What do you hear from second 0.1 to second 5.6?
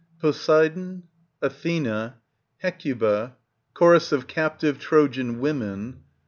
Poseidon. Athena. Hecuba. Chorus of Captive Trojan